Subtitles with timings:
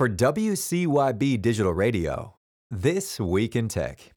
[0.00, 2.34] For WCYB Digital Radio,
[2.70, 4.14] This Week in Tech.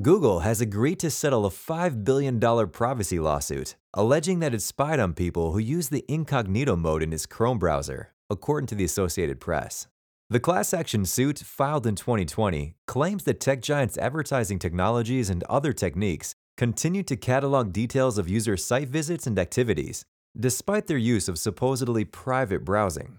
[0.00, 2.40] Google has agreed to settle a $5 billion
[2.70, 7.26] privacy lawsuit, alleging that it spied on people who use the incognito mode in its
[7.26, 9.86] Chrome browser, according to the Associated Press.
[10.30, 15.74] The class action suit, filed in 2020, claims that tech giants' advertising technologies and other
[15.74, 20.06] techniques continue to catalog details of user site visits and activities,
[20.38, 23.18] despite their use of supposedly private browsing.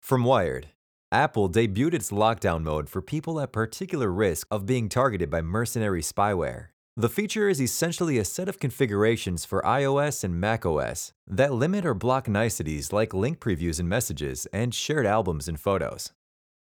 [0.00, 0.68] From Wired,
[1.10, 6.02] Apple debuted its lockdown mode for people at particular risk of being targeted by mercenary
[6.02, 6.68] spyware.
[6.96, 11.92] The feature is essentially a set of configurations for iOS and macOS that limit or
[11.94, 16.12] block niceties like link previews and messages and shared albums and photos.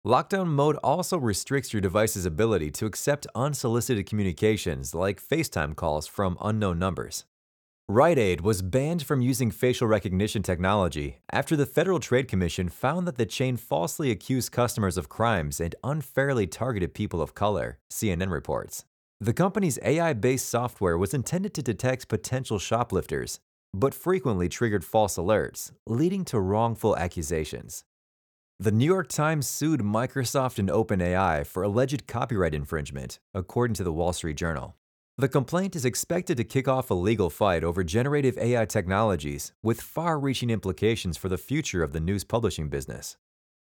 [0.05, 6.38] Lockdown mode also restricts your device's ability to accept unsolicited communications like FaceTime calls from
[6.41, 7.26] unknown numbers.
[7.88, 13.07] Rite Aid was banned from using facial recognition technology after the Federal Trade Commission found
[13.07, 18.32] that the chain falsely accused customers of crimes and unfairly targeted people of color, CNN
[18.32, 18.85] reports.
[19.21, 23.40] The company's AI based software was intended to detect potential shoplifters,
[23.71, 27.84] but frequently triggered false alerts, leading to wrongful accusations.
[28.59, 33.93] The New York Times sued Microsoft and OpenAI for alleged copyright infringement, according to the
[33.93, 34.76] Wall Street Journal.
[35.18, 39.80] The complaint is expected to kick off a legal fight over generative AI technologies with
[39.80, 43.16] far reaching implications for the future of the news publishing business.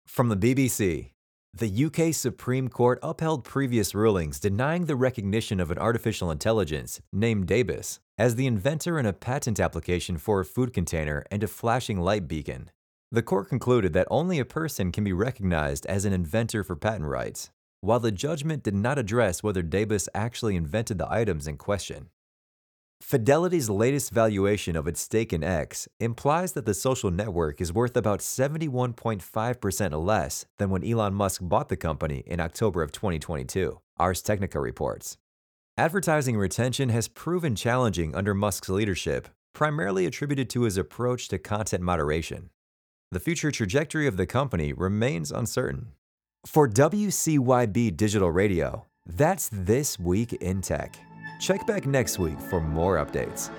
[0.09, 1.13] From the BBC,
[1.55, 7.47] the UK Supreme Court upheld previous rulings denying the recognition of an artificial intelligence named
[7.47, 12.01] Dabus as the inventor in a patent application for a food container and a flashing
[12.01, 12.73] light beacon.
[13.13, 17.05] The court concluded that only a person can be recognized as an inventor for patent
[17.09, 22.11] rights, while the judgment did not address whether Dabus actually invented the items in question.
[23.01, 27.97] Fidelity's latest valuation of its stake in X implies that the social network is worth
[27.97, 34.23] about 71.5% less than when Elon Musk bought the company in October of 2022, Ars
[34.23, 35.19] Technica reports.
[35.77, 41.83] Advertising retention has proven challenging under Musk's leadership, primarily attributed to his approach to content
[41.83, 42.49] moderation.
[43.13, 45.93] The future trajectory of the company remains uncertain.
[46.45, 50.97] For WCYB Digital Radio, that's This Week in Tech.
[51.41, 53.51] Check back next week for more updates.